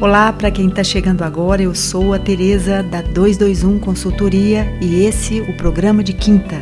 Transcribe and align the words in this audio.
Olá, 0.00 0.32
para 0.32 0.48
quem 0.52 0.68
está 0.68 0.84
chegando 0.84 1.22
agora, 1.22 1.60
eu 1.60 1.74
sou 1.74 2.14
a 2.14 2.20
Tereza 2.20 2.84
da 2.84 3.02
221 3.02 3.80
Consultoria 3.80 4.72
e 4.80 5.04
esse 5.04 5.40
o 5.40 5.56
programa 5.56 6.04
de 6.04 6.12
quinta, 6.12 6.54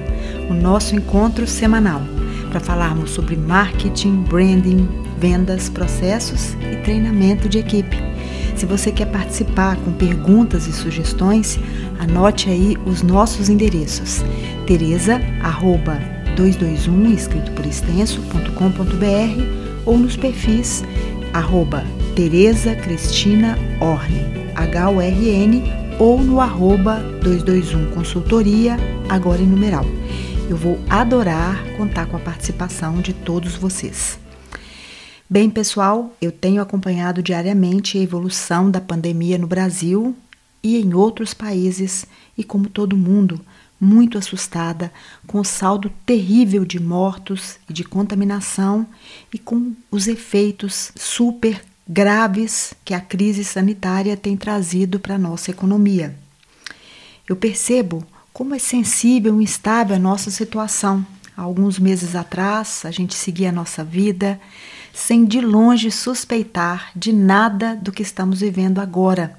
o 0.48 0.54
nosso 0.54 0.96
encontro 0.96 1.46
semanal, 1.46 2.00
para 2.48 2.60
falarmos 2.60 3.10
sobre 3.10 3.36
marketing, 3.36 4.22
branding, 4.22 4.88
vendas, 5.18 5.68
processos 5.68 6.54
e 6.54 6.76
treinamento 6.76 7.46
de 7.46 7.58
equipe. 7.58 7.98
Se 8.56 8.64
você 8.64 8.90
quer 8.90 9.12
participar 9.12 9.76
com 9.84 9.92
perguntas 9.92 10.66
e 10.66 10.72
sugestões, 10.72 11.60
anote 11.98 12.48
aí 12.48 12.74
os 12.86 13.02
nossos 13.02 13.50
endereços. 13.50 14.24
Tereza, 14.66 15.20
arroba 15.42 16.00
221, 16.36 17.12
escrito 17.12 17.52
por 17.52 17.66
extenso.com.br 17.66 19.42
ou 19.84 19.98
nos 19.98 20.16
perfis 20.16 20.82
arroba 21.34 21.84
Tereza 22.16 22.74
Cristina 22.74 23.58
Orne, 23.78 24.22
H-O-R-N, 24.54 25.62
ou 25.98 26.18
no 26.18 26.40
arroba 26.40 26.98
221 27.22 27.90
Consultoria, 27.90 28.78
agora 29.06 29.42
em 29.42 29.46
numeral. 29.46 29.84
Eu 30.48 30.56
vou 30.56 30.80
adorar 30.88 31.62
contar 31.76 32.06
com 32.06 32.16
a 32.16 32.20
participação 32.20 33.02
de 33.02 33.12
todos 33.12 33.56
vocês. 33.56 34.18
Bem, 35.28 35.50
pessoal, 35.50 36.16
eu 36.18 36.32
tenho 36.32 36.62
acompanhado 36.62 37.22
diariamente 37.22 37.98
a 37.98 38.00
evolução 38.00 38.70
da 38.70 38.80
pandemia 38.80 39.36
no 39.36 39.46
Brasil 39.46 40.16
e 40.62 40.80
em 40.80 40.94
outros 40.94 41.34
países, 41.34 42.06
e 42.36 42.42
como 42.42 42.70
todo 42.70 42.96
mundo, 42.96 43.38
muito 43.78 44.16
assustada 44.16 44.90
com 45.26 45.38
o 45.38 45.44
saldo 45.44 45.92
terrível 46.06 46.64
de 46.64 46.80
mortos 46.80 47.58
e 47.68 47.74
de 47.74 47.84
contaminação 47.84 48.86
e 49.30 49.38
com 49.38 49.74
os 49.90 50.08
efeitos 50.08 50.92
super 50.96 51.60
graves 51.88 52.74
que 52.84 52.92
a 52.92 53.00
crise 53.00 53.44
sanitária 53.44 54.16
tem 54.16 54.36
trazido 54.36 54.98
para 54.98 55.14
a 55.14 55.18
nossa 55.18 55.50
economia. 55.50 56.16
Eu 57.28 57.36
percebo 57.36 58.04
como 58.32 58.54
é 58.54 58.58
sensível 58.58 59.40
e 59.40 59.44
instável 59.44 59.96
a 59.96 59.98
nossa 59.98 60.30
situação. 60.30 61.06
Há 61.36 61.42
alguns 61.42 61.78
meses 61.78 62.14
atrás, 62.14 62.84
a 62.84 62.90
gente 62.90 63.14
seguia 63.14 63.50
a 63.50 63.52
nossa 63.52 63.84
vida 63.84 64.40
sem 64.92 65.26
de 65.26 65.42
longe 65.42 65.90
suspeitar 65.90 66.90
de 66.96 67.12
nada 67.12 67.76
do 67.76 67.92
que 67.92 68.02
estamos 68.02 68.40
vivendo 68.40 68.80
agora. 68.80 69.38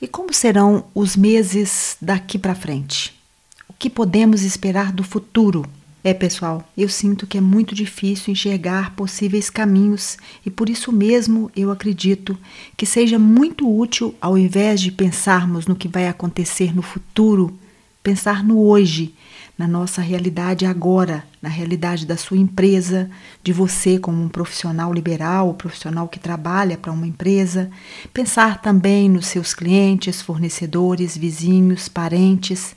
E 0.00 0.06
como 0.06 0.32
serão 0.34 0.84
os 0.94 1.16
meses 1.16 1.96
daqui 2.00 2.38
para 2.38 2.54
frente? 2.54 3.18
O 3.66 3.72
que 3.72 3.88
podemos 3.88 4.42
esperar 4.42 4.92
do 4.92 5.02
futuro? 5.02 5.64
É, 6.08 6.14
pessoal, 6.14 6.66
eu 6.74 6.88
sinto 6.88 7.26
que 7.26 7.36
é 7.36 7.40
muito 7.40 7.74
difícil 7.74 8.32
enxergar 8.32 8.94
possíveis 8.94 9.50
caminhos 9.50 10.16
e 10.42 10.48
por 10.48 10.70
isso 10.70 10.90
mesmo 10.90 11.50
eu 11.54 11.70
acredito 11.70 12.34
que 12.78 12.86
seja 12.86 13.18
muito 13.18 13.70
útil, 13.70 14.14
ao 14.18 14.38
invés 14.38 14.80
de 14.80 14.90
pensarmos 14.90 15.66
no 15.66 15.76
que 15.76 15.86
vai 15.86 16.08
acontecer 16.08 16.74
no 16.74 16.80
futuro, 16.80 17.54
pensar 18.02 18.42
no 18.42 18.58
hoje, 18.58 19.14
na 19.58 19.68
nossa 19.68 20.00
realidade 20.00 20.64
agora, 20.64 21.26
na 21.42 21.50
realidade 21.50 22.06
da 22.06 22.16
sua 22.16 22.38
empresa, 22.38 23.10
de 23.44 23.52
você 23.52 23.98
como 23.98 24.24
um 24.24 24.30
profissional 24.30 24.90
liberal, 24.94 25.52
profissional 25.52 26.08
que 26.08 26.18
trabalha 26.18 26.78
para 26.78 26.90
uma 26.90 27.06
empresa, 27.06 27.70
pensar 28.14 28.62
também 28.62 29.10
nos 29.10 29.26
seus 29.26 29.52
clientes, 29.52 30.22
fornecedores, 30.22 31.18
vizinhos, 31.18 31.86
parentes 31.86 32.74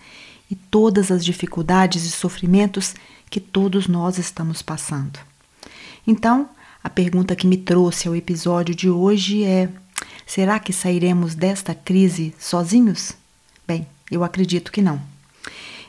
e 0.51 0.55
todas 0.55 1.09
as 1.09 1.23
dificuldades 1.23 2.03
e 2.03 2.11
sofrimentos 2.11 2.93
que 3.31 3.39
todos 3.39 3.87
nós 3.87 4.19
estamos 4.19 4.61
passando. 4.61 5.17
Então, 6.05 6.49
a 6.83 6.89
pergunta 6.89 7.35
que 7.35 7.47
me 7.47 7.57
trouxe 7.57 8.07
ao 8.07 8.15
episódio 8.15 8.75
de 8.75 8.89
hoje 8.89 9.43
é: 9.45 9.69
será 10.27 10.59
que 10.59 10.73
sairemos 10.73 11.33
desta 11.33 11.73
crise 11.73 12.35
sozinhos? 12.37 13.13
Bem, 13.65 13.87
eu 14.11 14.23
acredito 14.23 14.71
que 14.71 14.81
não. 14.81 15.01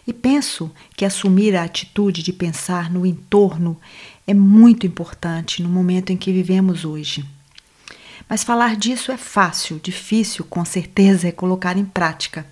E 0.07 0.13
penso 0.13 0.71
que 0.97 1.05
assumir 1.05 1.57
a 1.57 1.65
atitude 1.65 2.23
de 2.23 2.33
pensar 2.33 2.91
no 2.91 3.05
entorno 3.05 3.77
é 4.27 4.33
muito 4.33 4.87
importante 4.87 5.63
no 5.63 5.69
momento 5.69 6.11
em 6.11 6.17
que 6.17 6.33
vivemos 6.33 6.85
hoje. 6.85 7.25
Mas 8.29 8.45
falar 8.45 8.77
disso 8.77 9.11
é 9.11 9.17
fácil, 9.17 9.81
difícil, 9.83 10.45
com 10.45 10.65
certeza, 10.65 11.29
é 11.29 11.33
colocar 11.33 11.77
em 11.77 11.85
prática. 11.85 12.47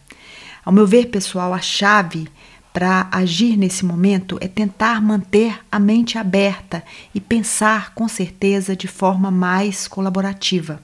Ao 0.64 0.72
meu 0.72 0.86
ver, 0.86 1.06
pessoal, 1.06 1.54
a 1.54 1.60
chave 1.60 2.28
para 2.72 3.08
agir 3.10 3.56
nesse 3.56 3.84
momento 3.84 4.38
é 4.40 4.48
tentar 4.48 5.00
manter 5.00 5.58
a 5.70 5.78
mente 5.78 6.18
aberta 6.18 6.84
e 7.14 7.20
pensar 7.20 7.94
com 7.94 8.06
certeza 8.06 8.76
de 8.76 8.86
forma 8.86 9.30
mais 9.30 9.88
colaborativa. 9.88 10.80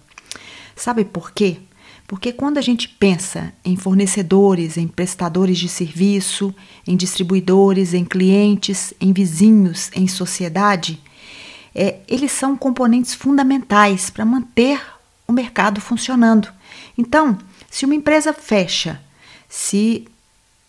Sabe 0.75 1.05
por 1.05 1.31
quê? 1.33 1.59
Porque 2.07 2.33
quando 2.33 2.59
a 2.59 2.61
gente 2.61 2.89
pensa 2.89 3.53
em 3.65 3.77
fornecedores, 3.77 4.77
em 4.77 4.87
prestadores 4.87 5.59
de 5.59 5.69
serviço, 5.69 6.55
em 6.87 6.97
distribuidores, 6.97 7.95
em 7.95 8.05
clientes, 8.05 8.95
em 9.01 9.13
vizinhos, 9.13 9.91
em 9.95 10.07
sociedade, 10.07 11.01
é, 11.75 11.97
eles 12.07 12.31
são 12.31 12.57
componentes 12.57 13.15
fundamentais 13.15 14.09
para 14.09 14.25
manter 14.25 14.81
o 15.27 15.33
mercado 15.33 15.81
funcionando. 15.81 16.49
Então, 16.97 17.37
se 17.69 17.85
uma 17.85 17.95
empresa 17.95 18.33
fecha, 18.33 19.01
se 19.49 20.07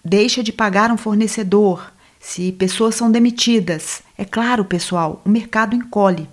deixa 0.07 0.41
de 0.41 0.53
pagar 0.53 0.89
um 0.89 0.97
fornecedor, 0.97 1.91
se 2.19 2.51
pessoas 2.53 2.95
são 2.95 3.11
demitidas. 3.11 4.01
É 4.17 4.23
claro, 4.23 4.63
pessoal, 4.63 5.21
o 5.25 5.29
mercado 5.29 5.75
encolhe. 5.75 6.27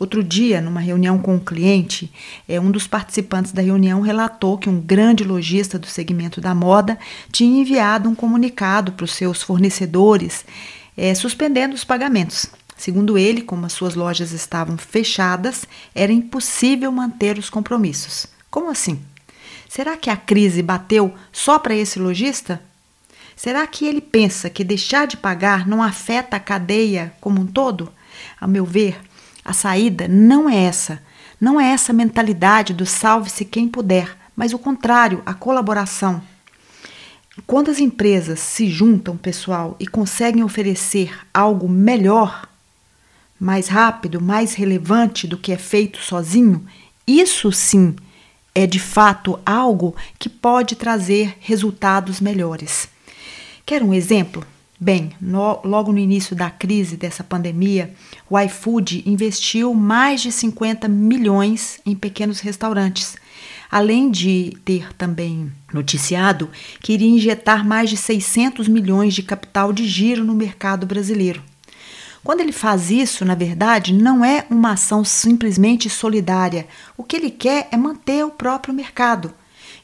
Outro 0.00 0.24
dia, 0.24 0.60
numa 0.60 0.80
reunião 0.80 1.18
com 1.18 1.36
um 1.36 1.38
cliente, 1.38 2.12
é, 2.48 2.60
um 2.60 2.70
dos 2.70 2.88
participantes 2.88 3.52
da 3.52 3.62
reunião 3.62 4.00
relatou 4.00 4.58
que 4.58 4.68
um 4.68 4.80
grande 4.80 5.22
lojista 5.22 5.78
do 5.78 5.86
segmento 5.86 6.40
da 6.40 6.54
moda 6.54 6.98
tinha 7.30 7.60
enviado 7.60 8.08
um 8.08 8.14
comunicado 8.14 8.92
para 8.92 9.04
os 9.04 9.12
seus 9.12 9.42
fornecedores 9.42 10.44
é, 10.96 11.14
suspendendo 11.14 11.74
os 11.74 11.84
pagamentos. 11.84 12.46
Segundo 12.76 13.16
ele, 13.16 13.40
como 13.40 13.66
as 13.66 13.72
suas 13.72 13.94
lojas 13.94 14.32
estavam 14.32 14.76
fechadas, 14.76 15.64
era 15.94 16.12
impossível 16.12 16.90
manter 16.90 17.38
os 17.38 17.48
compromissos. 17.48 18.26
Como 18.50 18.68
assim? 18.68 19.00
Será 19.68 19.96
que 19.96 20.10
a 20.10 20.16
crise 20.16 20.62
bateu 20.62 21.14
só 21.32 21.58
para 21.58 21.74
esse 21.74 22.00
lojista? 22.00 22.60
Será 23.36 23.66
que 23.66 23.86
ele 23.86 24.00
pensa 24.00 24.48
que 24.48 24.62
deixar 24.62 25.06
de 25.06 25.16
pagar 25.16 25.66
não 25.66 25.82
afeta 25.82 26.36
a 26.36 26.40
cadeia 26.40 27.12
como 27.20 27.40
um 27.40 27.46
todo? 27.46 27.92
A 28.40 28.46
meu 28.46 28.64
ver, 28.64 29.00
a 29.44 29.52
saída 29.52 30.06
não 30.08 30.48
é 30.48 30.64
essa. 30.64 31.02
Não 31.40 31.60
é 31.60 31.70
essa 31.70 31.92
mentalidade 31.92 32.72
do 32.72 32.86
salve-se 32.86 33.44
quem 33.44 33.68
puder, 33.68 34.16
mas 34.36 34.52
o 34.52 34.58
contrário, 34.58 35.22
a 35.26 35.34
colaboração. 35.34 36.22
Quando 37.46 37.70
as 37.70 37.80
empresas 37.80 38.38
se 38.38 38.70
juntam, 38.70 39.16
pessoal, 39.16 39.76
e 39.80 39.86
conseguem 39.86 40.44
oferecer 40.44 41.12
algo 41.34 41.68
melhor, 41.68 42.48
mais 43.38 43.66
rápido, 43.66 44.20
mais 44.20 44.54
relevante 44.54 45.26
do 45.26 45.36
que 45.36 45.52
é 45.52 45.58
feito 45.58 45.98
sozinho, 45.98 46.64
isso 47.06 47.50
sim 47.50 47.96
é 48.54 48.66
de 48.66 48.78
fato 48.78 49.38
algo 49.44 49.96
que 50.18 50.28
pode 50.28 50.76
trazer 50.76 51.36
resultados 51.40 52.20
melhores. 52.20 52.88
Quer 53.66 53.82
um 53.82 53.94
exemplo? 53.94 54.44
Bem, 54.78 55.12
no, 55.18 55.58
logo 55.64 55.90
no 55.90 55.98
início 55.98 56.36
da 56.36 56.50
crise 56.50 56.98
dessa 56.98 57.24
pandemia, 57.24 57.94
o 58.28 58.38
iFood 58.38 59.02
investiu 59.06 59.72
mais 59.72 60.20
de 60.20 60.30
50 60.30 60.86
milhões 60.86 61.80
em 61.86 61.94
pequenos 61.94 62.40
restaurantes, 62.40 63.16
além 63.70 64.10
de 64.10 64.54
ter 64.66 64.92
também 64.94 65.50
noticiado 65.72 66.50
que 66.82 66.92
iria 66.92 67.08
injetar 67.08 67.66
mais 67.66 67.88
de 67.88 67.96
600 67.96 68.68
milhões 68.68 69.14
de 69.14 69.22
capital 69.22 69.72
de 69.72 69.86
giro 69.86 70.24
no 70.24 70.34
mercado 70.34 70.86
brasileiro. 70.86 71.42
Quando 72.22 72.40
ele 72.40 72.52
faz 72.52 72.90
isso, 72.90 73.24
na 73.24 73.34
verdade, 73.34 73.94
não 73.94 74.22
é 74.22 74.44
uma 74.50 74.72
ação 74.72 75.02
simplesmente 75.04 75.88
solidária. 75.88 76.66
O 76.98 77.02
que 77.02 77.16
ele 77.16 77.30
quer 77.30 77.68
é 77.72 77.76
manter 77.78 78.24
o 78.26 78.30
próprio 78.30 78.74
mercado. 78.74 79.32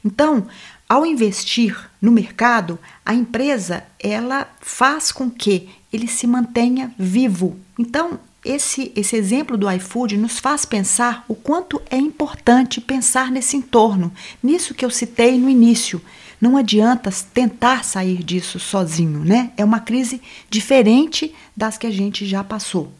Então, 0.05 0.47
ao 0.90 1.06
investir 1.06 1.88
no 2.02 2.10
mercado, 2.10 2.76
a 3.06 3.14
empresa 3.14 3.84
ela 3.96 4.52
faz 4.60 5.12
com 5.12 5.31
que 5.31 5.69
ele 5.92 6.08
se 6.08 6.26
mantenha 6.26 6.92
vivo. 6.98 7.56
Então, 7.78 8.19
esse, 8.44 8.90
esse 8.96 9.14
exemplo 9.14 9.56
do 9.56 9.70
iFood 9.70 10.16
nos 10.16 10.40
faz 10.40 10.64
pensar 10.64 11.25
o 11.28 11.37
quanto 11.37 11.81
é 11.88 11.96
importante 11.96 12.81
pensar 12.81 13.31
nesse 13.31 13.56
entorno, 13.56 14.12
nisso 14.42 14.75
que 14.75 14.84
eu 14.84 14.90
citei 14.90 15.38
no 15.38 15.48
início. 15.48 16.02
Não 16.40 16.56
adianta 16.56 17.08
tentar 17.32 17.84
sair 17.84 18.25
disso 18.25 18.58
sozinho, 18.58 19.20
né? 19.20 19.52
É 19.56 19.64
uma 19.64 19.78
crise 19.78 20.20
diferente 20.48 21.32
das 21.56 21.78
que 21.78 21.87
a 21.87 21.90
gente 21.92 22.26
já 22.26 22.42
passou. 22.42 22.92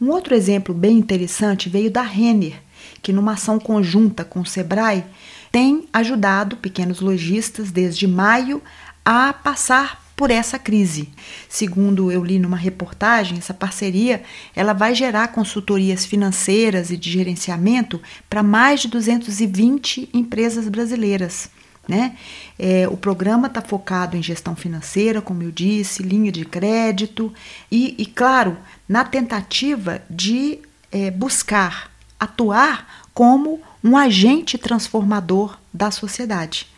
Um 0.00 0.08
outro 0.08 0.34
exemplo 0.34 0.74
bem 0.74 0.96
interessante 0.96 1.68
veio 1.68 1.90
da 1.90 2.00
Renner, 2.00 2.54
que 3.02 3.12
numa 3.12 3.32
ação 3.32 3.58
conjunta 3.58 4.24
com 4.24 4.40
o 4.40 4.46
Sebrae 4.46 5.04
tem 5.52 5.86
ajudado 5.92 6.56
pequenos 6.56 7.00
lojistas 7.00 7.70
desde 7.70 8.08
maio 8.08 8.62
a 9.04 9.32
passar 9.32 10.02
por 10.16 10.30
essa 10.30 10.58
crise. 10.58 11.08
Segundo 11.48 12.10
eu 12.10 12.24
li 12.24 12.38
numa 12.38 12.56
reportagem, 12.56 13.38
essa 13.38 13.52
parceria 13.52 14.22
ela 14.56 14.72
vai 14.72 14.94
gerar 14.94 15.28
consultorias 15.28 16.06
financeiras 16.06 16.90
e 16.90 16.96
de 16.96 17.10
gerenciamento 17.10 18.00
para 18.30 18.42
mais 18.42 18.80
de 18.80 18.88
220 18.88 20.08
empresas 20.14 20.68
brasileiras. 20.68 21.50
Né? 21.88 22.16
É, 22.58 22.86
o 22.88 22.96
programa 22.96 23.48
está 23.48 23.60
focado 23.60 24.16
em 24.16 24.22
gestão 24.22 24.54
financeira, 24.54 25.20
como 25.20 25.42
eu 25.42 25.50
disse, 25.50 26.02
linha 26.02 26.30
de 26.30 26.44
crédito 26.44 27.32
e, 27.70 27.96
e 27.98 28.06
claro, 28.06 28.56
na 28.88 29.04
tentativa 29.04 30.00
de 30.08 30.60
é, 30.92 31.10
buscar 31.10 31.91
atuar 32.22 33.02
como 33.12 33.60
um 33.82 33.96
agente 33.96 34.56
transformador 34.56 35.58
da 35.74 35.90
sociedade. 35.90 36.68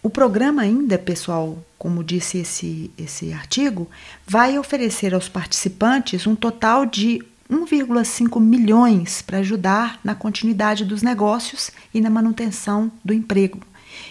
O 0.00 0.08
programa 0.08 0.62
ainda, 0.62 0.96
pessoal, 0.96 1.58
como 1.76 2.04
disse 2.04 2.38
esse, 2.38 2.90
esse 2.96 3.32
artigo, 3.32 3.90
vai 4.26 4.58
oferecer 4.58 5.12
aos 5.12 5.28
participantes 5.28 6.24
um 6.26 6.36
total 6.36 6.86
de 6.86 7.20
1,5 7.50 8.40
milhões 8.40 9.20
para 9.20 9.38
ajudar 9.38 9.98
na 10.04 10.14
continuidade 10.14 10.84
dos 10.84 11.02
negócios 11.02 11.72
e 11.92 12.00
na 12.00 12.08
manutenção 12.08 12.92
do 13.04 13.12
emprego. 13.12 13.60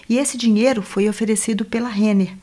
E 0.09 0.17
esse 0.17 0.38
dinheiro 0.38 0.81
foi 0.81 1.07
oferecido 1.07 1.63
pela 1.63 1.88
Renner. 1.88 2.35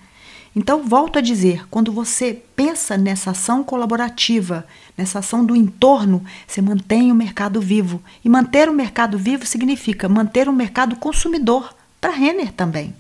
Então, 0.59 0.83
volto 0.83 1.19
a 1.19 1.21
dizer, 1.21 1.69
quando 1.69 1.93
você 1.93 2.43
pensa 2.57 2.97
nessa 2.97 3.33
ação 3.33 3.63
colaborativa, 3.63 4.67
nessa 4.97 5.19
ação 5.19 5.45
do 5.45 5.55
entorno, 5.55 6.25
você 6.47 6.63
mantém 6.63 7.13
o 7.13 7.15
mercado 7.15 7.61
vivo. 7.61 8.03
E 8.25 8.29
manter 8.31 8.67
o 8.67 8.73
mercado 8.73 9.19
vivo 9.19 9.45
significa 9.45 10.09
manter 10.09 10.49
o 10.49 10.53
mercado 10.55 10.97
consumidor 10.97 11.77
para 12.01 12.11
Renner 12.11 12.53
também. 12.53 12.95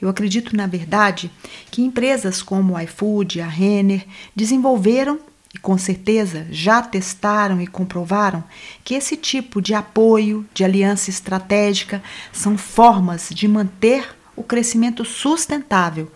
Eu 0.00 0.08
acredito, 0.08 0.56
na 0.56 0.66
verdade, 0.66 1.30
que 1.70 1.82
empresas 1.82 2.40
como 2.40 2.74
a 2.74 2.84
iFood, 2.84 3.42
a 3.42 3.46
Renner, 3.46 4.06
desenvolveram 4.34 5.20
e 5.54 5.58
com 5.58 5.76
certeza 5.76 6.46
já 6.50 6.80
testaram 6.80 7.60
e 7.60 7.66
comprovaram 7.66 8.42
que 8.82 8.94
esse 8.94 9.14
tipo 9.14 9.60
de 9.60 9.74
apoio, 9.74 10.46
de 10.54 10.64
aliança 10.64 11.10
estratégica, 11.10 12.02
são 12.32 12.56
formas 12.56 13.28
de 13.30 13.46
manter 13.46 14.16
o 14.34 14.42
crescimento 14.42 15.04
sustentável 15.04 16.10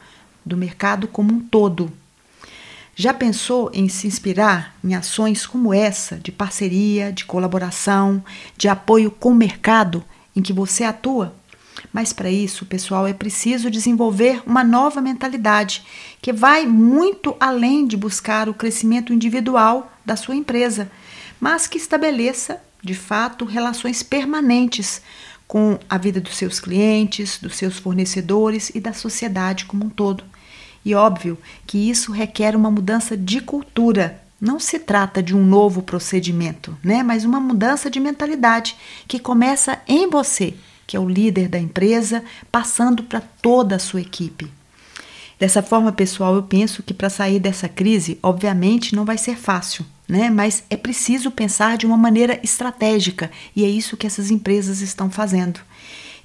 do 0.44 0.56
mercado 0.56 1.06
como 1.06 1.32
um 1.32 1.40
todo. 1.40 1.92
Já 2.94 3.14
pensou 3.14 3.70
em 3.72 3.88
se 3.88 4.06
inspirar 4.06 4.76
em 4.84 4.94
ações 4.94 5.46
como 5.46 5.72
essa, 5.72 6.16
de 6.16 6.30
parceria, 6.30 7.10
de 7.10 7.24
colaboração, 7.24 8.22
de 8.56 8.68
apoio 8.68 9.10
com 9.10 9.30
o 9.30 9.34
mercado 9.34 10.04
em 10.36 10.42
que 10.42 10.52
você 10.52 10.84
atua? 10.84 11.34
Mas 11.92 12.12
para 12.12 12.30
isso, 12.30 12.66
pessoal, 12.66 13.06
é 13.06 13.12
preciso 13.12 13.70
desenvolver 13.70 14.42
uma 14.46 14.62
nova 14.62 15.00
mentalidade 15.00 15.82
que 16.20 16.32
vai 16.32 16.66
muito 16.66 17.34
além 17.40 17.86
de 17.86 17.96
buscar 17.96 18.48
o 18.48 18.54
crescimento 18.54 19.12
individual 19.12 19.90
da 20.04 20.16
sua 20.16 20.36
empresa, 20.36 20.90
mas 21.40 21.66
que 21.66 21.78
estabeleça, 21.78 22.60
de 22.82 22.94
fato, 22.94 23.44
relações 23.44 24.02
permanentes 24.02 25.02
com 25.46 25.78
a 25.88 25.98
vida 25.98 26.20
dos 26.20 26.36
seus 26.36 26.60
clientes, 26.60 27.38
dos 27.38 27.56
seus 27.56 27.78
fornecedores 27.78 28.70
e 28.74 28.80
da 28.80 28.92
sociedade 28.92 29.64
como 29.64 29.84
um 29.84 29.90
todo. 29.90 30.24
E 30.84 30.94
óbvio 30.94 31.38
que 31.66 31.90
isso 31.90 32.12
requer 32.12 32.56
uma 32.56 32.70
mudança 32.70 33.16
de 33.16 33.40
cultura. 33.40 34.20
Não 34.40 34.58
se 34.58 34.78
trata 34.78 35.22
de 35.22 35.36
um 35.36 35.44
novo 35.44 35.82
procedimento, 35.82 36.76
né? 36.82 37.02
Mas 37.02 37.24
uma 37.24 37.38
mudança 37.38 37.88
de 37.88 38.00
mentalidade 38.00 38.76
que 39.06 39.18
começa 39.18 39.80
em 39.86 40.10
você 40.10 40.54
que 40.92 40.96
é 40.96 41.00
o 41.00 41.08
líder 41.08 41.48
da 41.48 41.58
empresa, 41.58 42.22
passando 42.50 43.02
para 43.02 43.20
toda 43.20 43.76
a 43.76 43.78
sua 43.78 44.02
equipe. 44.02 44.50
Dessa 45.38 45.62
forma, 45.62 45.90
pessoal, 45.90 46.34
eu 46.34 46.42
penso 46.42 46.82
que 46.82 46.92
para 46.92 47.08
sair 47.08 47.40
dessa 47.40 47.66
crise, 47.66 48.18
obviamente 48.22 48.94
não 48.94 49.04
vai 49.04 49.16
ser 49.16 49.36
fácil, 49.36 49.86
né? 50.12 50.28
Mas 50.28 50.62
é 50.68 50.76
preciso 50.76 51.30
pensar 51.30 51.78
de 51.78 51.86
uma 51.86 51.96
maneira 51.96 52.38
estratégica 52.42 53.30
e 53.56 53.64
é 53.64 53.68
isso 53.68 53.96
que 53.96 54.06
essas 54.06 54.30
empresas 54.30 54.82
estão 54.82 55.10
fazendo. 55.10 55.58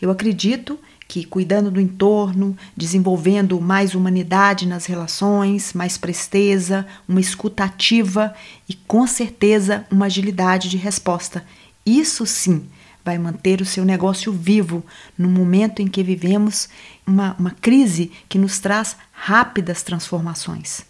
Eu 0.02 0.12
acredito 0.12 0.78
que 1.08 1.24
cuidando 1.24 1.72
do 1.72 1.80
entorno, 1.80 2.54
desenvolvendo 2.76 3.62
mais 3.62 3.96
humanidade 3.96 4.68
nas 4.68 4.86
relações, 4.86 5.72
mais 5.72 5.98
presteza, 5.98 6.86
uma 7.08 7.22
escutativa 7.22 8.36
e 8.68 8.74
com 8.74 9.08
certeza 9.08 9.86
uma 9.90 10.08
agilidade 10.08 10.68
de 10.68 10.76
resposta. 10.76 11.46
Isso 11.86 12.26
sim 12.26 12.66
vai 13.06 13.18
manter 13.18 13.62
o 13.62 13.66
seu 13.66 13.86
negócio 13.86 14.34
vivo 14.34 14.84
no 15.18 15.30
momento 15.30 15.82
em 15.82 15.88
que 15.88 16.04
vivemos 16.04 16.68
uma, 17.08 17.38
uma 17.40 17.52
crise 17.52 18.12
que 18.28 18.38
nos 18.38 18.60
traz 18.60 18.98
rápidas 19.14 19.82
transformações. 19.82 20.86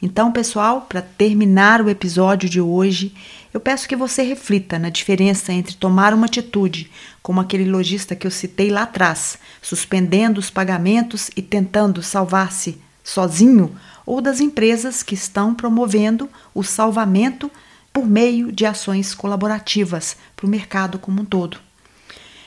Então, 0.00 0.30
pessoal, 0.30 0.82
para 0.88 1.02
terminar 1.02 1.82
o 1.82 1.90
episódio 1.90 2.48
de 2.48 2.60
hoje, 2.60 3.12
eu 3.52 3.58
peço 3.58 3.88
que 3.88 3.96
você 3.96 4.22
reflita 4.22 4.78
na 4.78 4.90
diferença 4.90 5.52
entre 5.52 5.74
tomar 5.74 6.14
uma 6.14 6.26
atitude, 6.26 6.88
como 7.20 7.40
aquele 7.40 7.68
lojista 7.68 8.14
que 8.14 8.24
eu 8.24 8.30
citei 8.30 8.70
lá 8.70 8.82
atrás, 8.82 9.38
suspendendo 9.60 10.38
os 10.38 10.50
pagamentos 10.50 11.30
e 11.36 11.42
tentando 11.42 12.00
salvar-se 12.00 12.80
sozinho, 13.02 13.74
ou 14.06 14.20
das 14.20 14.40
empresas 14.40 15.02
que 15.02 15.14
estão 15.14 15.52
promovendo 15.52 16.30
o 16.54 16.62
salvamento 16.62 17.50
por 17.92 18.06
meio 18.06 18.52
de 18.52 18.64
ações 18.64 19.14
colaborativas 19.14 20.16
para 20.36 20.46
o 20.46 20.48
mercado 20.48 20.98
como 20.98 21.22
um 21.22 21.24
todo. 21.24 21.58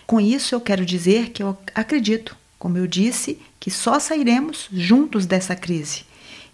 Com 0.08 0.22
isso, 0.22 0.56
eu 0.56 0.62
quero 0.62 0.86
dizer 0.86 1.32
que 1.32 1.44
eu 1.44 1.58
acredito, 1.76 2.38
como 2.58 2.78
eu 2.78 2.88
disse, 2.88 3.40
que 3.60 3.70
só 3.70 4.00
sairemos 4.00 4.70
juntos 4.72 5.26
dessa 5.26 5.56
crise. 5.56 6.06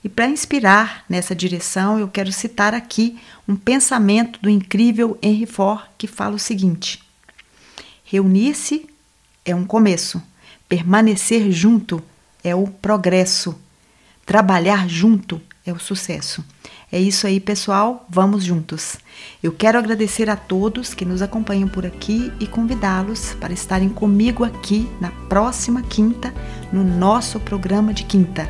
E 0.03 0.09
para 0.09 0.27
inspirar 0.27 1.03
nessa 1.09 1.35
direção, 1.35 1.99
eu 1.99 2.07
quero 2.07 2.31
citar 2.31 2.73
aqui 2.73 3.17
um 3.47 3.55
pensamento 3.55 4.39
do 4.41 4.49
incrível 4.49 5.17
Henry 5.21 5.45
Ford 5.45 5.83
que 5.97 6.07
fala 6.07 6.35
o 6.35 6.39
seguinte: 6.39 7.03
Reunir-se 8.03 8.87
é 9.43 9.55
um 9.55 9.65
começo, 9.65 10.21
permanecer 10.69 11.51
junto 11.51 12.01
é 12.43 12.55
o 12.55 12.67
progresso, 12.67 13.59
trabalhar 14.25 14.87
junto 14.87 15.41
é 15.65 15.73
o 15.73 15.79
sucesso. 15.79 16.43
É 16.89 16.97
isso 16.97 17.27
aí, 17.27 17.41
pessoal. 17.41 18.05
Vamos 18.09 18.45
juntos. 18.45 18.95
Eu 19.43 19.51
quero 19.51 19.77
agradecer 19.77 20.29
a 20.29 20.37
todos 20.37 20.93
que 20.93 21.03
nos 21.03 21.21
acompanham 21.21 21.67
por 21.67 21.85
aqui 21.85 22.31
e 22.39 22.47
convidá-los 22.47 23.33
para 23.33 23.51
estarem 23.51 23.89
comigo 23.89 24.45
aqui 24.45 24.89
na 25.01 25.11
próxima 25.27 25.81
quinta, 25.81 26.33
no 26.71 26.83
nosso 26.83 27.41
programa 27.41 27.93
de 27.93 28.05
quinta. 28.05 28.49